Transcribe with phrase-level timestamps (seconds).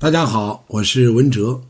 [0.00, 1.60] 大家好，我是文哲。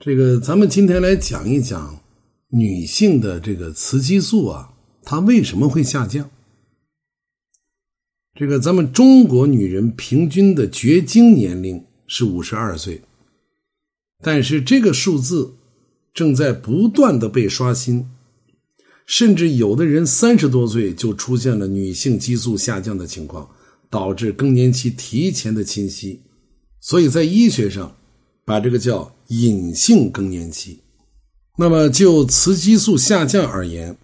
[0.00, 2.00] 这个，咱们今天来讲一讲
[2.48, 6.28] 女性的这个雌激素啊，它为什么会下降？
[8.34, 13.02] 这个，咱们中国女人平均的绝经年龄是五十二岁，
[14.20, 15.54] 但是这个数字
[16.12, 18.10] 正在不断的被刷新，
[19.06, 23.48] 甚至有的人三十多岁就出现了女性激素下降的情况，
[23.88, 26.18] 导致更年期提前的侵袭。
[26.88, 27.94] 所以在医学上，
[28.46, 30.80] 把这个叫隐性更年期。
[31.58, 33.94] 那么就雌激素下降而言，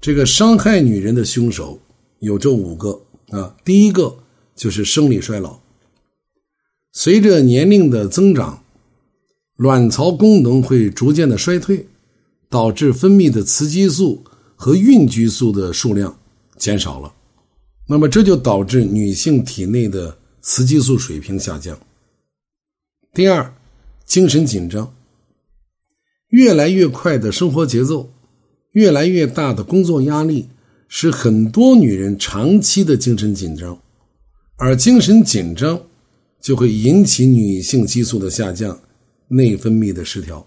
[0.00, 1.78] 这个伤害女人的凶手
[2.18, 3.54] 有这五个啊。
[3.64, 4.16] 第一个
[4.56, 5.60] 就是生理衰老，
[6.90, 8.64] 随着年龄的增长，
[9.54, 11.86] 卵巢功能会逐渐的衰退，
[12.50, 14.24] 导致分泌的雌激素
[14.56, 16.18] 和孕激素的数量
[16.56, 17.14] 减少了。
[17.86, 21.78] 那么这就导致女性体内的雌激素水平下降。
[23.16, 23.50] 第二，
[24.04, 24.94] 精神紧张，
[26.28, 28.12] 越来越快的生活节奏，
[28.72, 30.50] 越来越大的工作压力，
[30.86, 33.80] 使很多女人长期的精神紧张，
[34.58, 35.82] 而精神紧张
[36.42, 38.78] 就会引起女性激素的下降，
[39.28, 40.46] 内分泌的失调。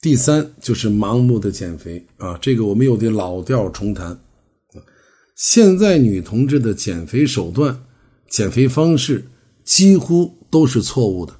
[0.00, 4.16] 第三就是盲目的减肥啊，这个我们又得老调重弹。
[5.34, 7.82] 现在女同志的减肥手段、
[8.28, 9.26] 减肥方式
[9.64, 10.32] 几乎。
[10.56, 11.34] 都是错误的，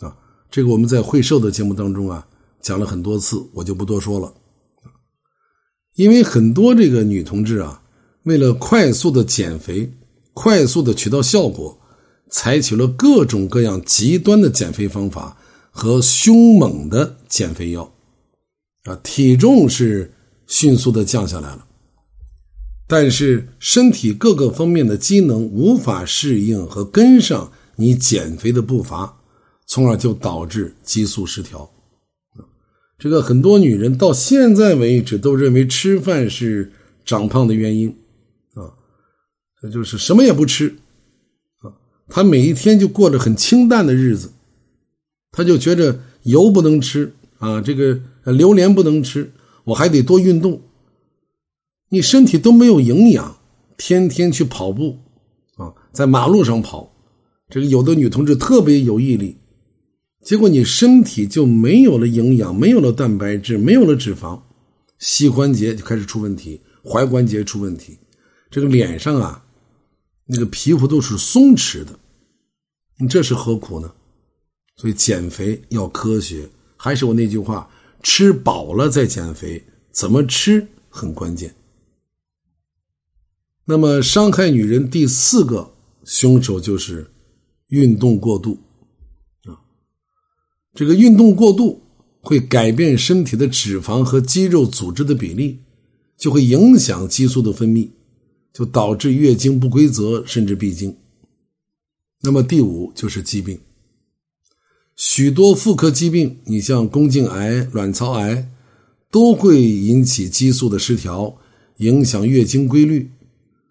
[0.00, 0.16] 啊，
[0.50, 2.26] 这个我们在会瘦的节目当中啊
[2.60, 4.34] 讲了很多次，我就不多说了。
[5.94, 7.80] 因为很多这个女同志啊，
[8.24, 9.92] 为了快速的减肥，
[10.34, 11.78] 快速的取到效果，
[12.28, 15.36] 采取了各种各样极端的减肥方法
[15.70, 17.88] 和凶猛的减肥药，
[18.86, 20.12] 啊，体重是
[20.48, 21.64] 迅速的降下来了，
[22.88, 27.52] 但是身体各个方面的机能无法适应和跟上。
[27.76, 29.16] 你减肥的步伐，
[29.66, 31.70] 从而就导致激素失调。
[32.98, 36.72] 这个很多女人到现在为止都认为吃饭是
[37.04, 37.94] 长胖的原因
[38.54, 38.72] 啊，
[39.60, 40.74] 这就是什么也不吃
[41.60, 41.68] 啊，
[42.08, 44.32] 她每一天就过着很清淡的日子，
[45.30, 49.30] 她就觉着油不能吃啊，这个榴莲不能吃，
[49.64, 50.62] 我还得多运动。
[51.90, 53.36] 你身体都没有营养，
[53.76, 54.96] 天天去跑步
[55.56, 56.95] 啊，在马路上跑。
[57.48, 59.36] 这个有的女同志特别有毅力，
[60.24, 64.40] 结果你身体就没有了营养，没有了蛋白质，没有了脂肪，
[64.98, 67.98] 膝关节就开始出问题，踝关节出问题，
[68.50, 69.44] 这个脸上啊，
[70.26, 71.96] 那个皮肤都是松弛的，
[72.98, 73.94] 你这是何苦呢？
[74.76, 77.70] 所以减肥要科学，还是我那句话，
[78.02, 81.54] 吃饱了再减肥，怎么吃很关键。
[83.66, 85.72] 那么伤害女人第四个
[86.04, 87.12] 凶手就是。
[87.68, 88.58] 运动过度，
[89.44, 89.58] 啊，
[90.74, 91.82] 这个运动过度
[92.20, 95.58] 会改变身体的脂肪和肌肉组织的比例，
[96.16, 97.88] 就会影响激素的分泌，
[98.52, 100.96] 就导致月经不规则，甚至闭经。
[102.22, 103.58] 那么第五就是疾病，
[104.94, 108.48] 许多妇科疾病，你像宫颈癌、卵巢癌，
[109.10, 111.36] 都会引起激素的失调，
[111.78, 113.10] 影响月经规律。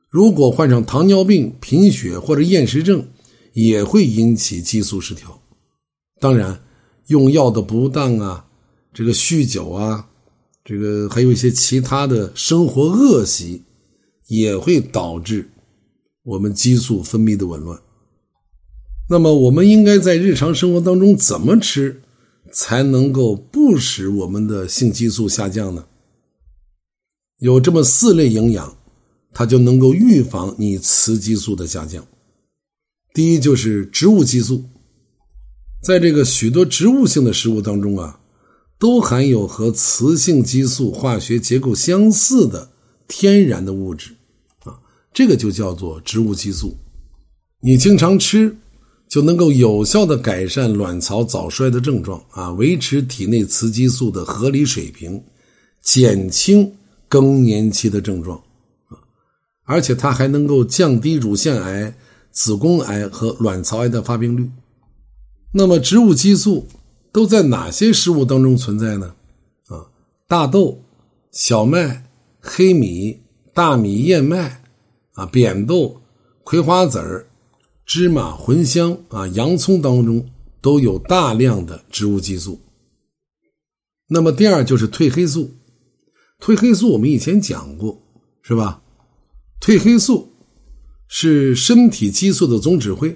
[0.10, 3.06] 如果患上糖尿病、贫血或者厌食症，
[3.56, 5.42] 也会引起激素失调，
[6.20, 6.62] 当然，
[7.08, 8.46] 用药的不当啊，
[8.94, 10.06] 这个酗酒啊，
[10.66, 13.64] 这个还有一些其他的生活恶习，
[14.28, 15.50] 也会导致
[16.24, 17.80] 我们激素分泌的紊乱。
[19.10, 22.02] 那么，我们应该在日常生活当中怎么吃，
[22.52, 25.86] 才能够不使我们的性激素下降呢？
[27.40, 28.76] 有这么四类营养，
[29.32, 32.06] 它就能够预防你雌激素的下降。
[33.16, 34.66] 第一就是植物激素，
[35.82, 38.20] 在这个许多植物性的食物当中啊，
[38.78, 42.70] 都含有和雌性激素化学结构相似的
[43.08, 44.12] 天然的物质，
[44.66, 44.78] 啊，
[45.14, 46.78] 这个就叫做植物激素。
[47.62, 48.54] 你经常吃，
[49.08, 55.24] 就能够有效的改善卵巢早衰的症状啊，维持体内雌激素的合理水平，
[55.82, 56.70] 减轻
[57.08, 58.38] 更年期的症状
[58.90, 59.00] 啊，
[59.64, 61.96] 而且它还能够降低乳腺癌。
[62.36, 64.52] 子宫癌和卵巢癌的发病率。
[65.54, 66.68] 那么，植物激素
[67.14, 69.16] 都在哪些食物当中存在呢？
[69.68, 69.88] 啊，
[70.28, 70.84] 大豆、
[71.32, 72.10] 小麦、
[72.42, 73.22] 黑米、
[73.54, 74.62] 大米、燕麦，
[75.14, 76.02] 啊，扁豆、
[76.44, 77.26] 葵花籽儿、
[77.86, 80.30] 芝麻、茴香啊，洋葱当中
[80.60, 82.60] 都有大量的植物激素。
[84.10, 85.52] 那么，第二就是褪黑素。
[86.42, 87.98] 褪黑素我们以前讲过，
[88.42, 88.82] 是吧？
[89.62, 90.35] 褪黑素。
[91.08, 93.12] 是身体激素的总指挥，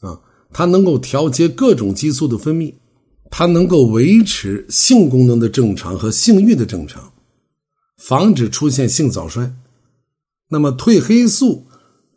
[0.00, 0.20] 啊，
[0.52, 2.74] 它能够调节各种激素的分泌，
[3.30, 7.12] 它能够维持性功能的正常和性欲的正常，
[7.98, 9.54] 防止出现性早衰。
[10.48, 11.66] 那么褪黑素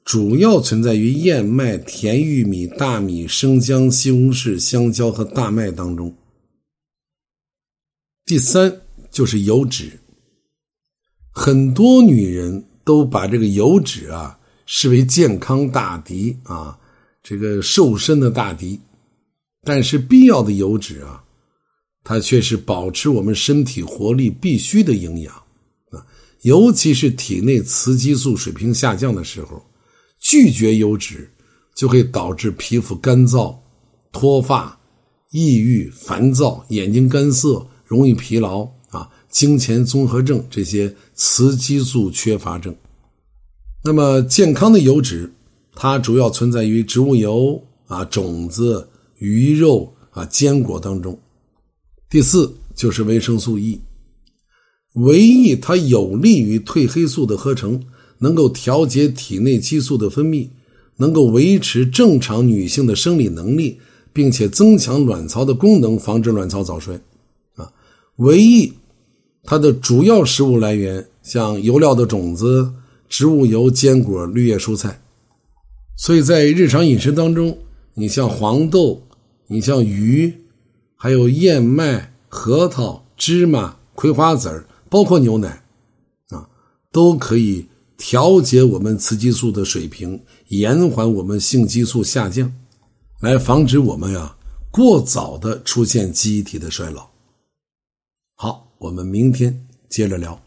[0.03, 6.15] 主要存在于燕麦、甜玉米、大米、生姜、西红柿、香蕉和大麦当中。
[8.25, 9.99] 第三就是油脂，
[11.31, 14.37] 很多女人都把这个油脂啊
[14.67, 16.77] 视为健康大敌啊，
[17.23, 18.79] 这个瘦身的大敌。
[19.63, 21.23] 但是必要的油脂啊，
[22.03, 25.33] 它却是保持我们身体活力必须的营养
[25.89, 26.05] 啊。
[26.43, 29.65] 尤其是体内雌激素水平下降的时候，
[30.21, 31.27] 拒绝油脂
[31.75, 33.57] 就会导致皮肤干燥、
[34.11, 34.79] 脱发、
[35.31, 37.67] 抑郁、烦躁、眼睛干涩。
[37.89, 42.75] 容易疲劳啊，经前综合症这些雌激素缺乏症。
[43.83, 45.31] 那么健康的油脂，
[45.73, 48.87] 它主要存在于植物油啊、种子、
[49.19, 51.17] 鱼肉啊、坚果当中。
[52.09, 53.79] 第四就是维生素 E，
[54.93, 57.81] 维 E 它有利于褪黑素的合成，
[58.19, 60.49] 能够调节体内激素的分泌，
[60.97, 63.79] 能够维持正常女性的生理能力，
[64.11, 66.99] 并且增强卵巢的功能，防止卵巢早衰。
[67.55, 67.71] 啊
[68.17, 68.73] 维 E，
[69.43, 72.73] 它的主要食物来源像油料的种子、
[73.09, 75.01] 植物油、坚果、绿叶蔬菜，
[75.95, 77.57] 所以在日常饮食当中，
[77.93, 79.01] 你像黄豆、
[79.47, 80.33] 你像鱼，
[80.95, 85.63] 还有燕麦、核桃、芝麻、葵花籽，包括牛奶，
[86.29, 86.47] 啊，
[86.91, 87.65] 都可以
[87.97, 92.53] 调节我们雌激素的水平，延缓我们性激素下降，
[93.21, 94.35] 来防止我们呀
[94.69, 97.07] 过早的出现机体的衰老。
[98.35, 100.39] 好，我们明天接着聊。